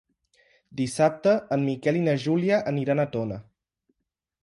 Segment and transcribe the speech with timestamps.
[0.79, 3.43] Dissabte en Miquel i na Júlia aniran a Tona.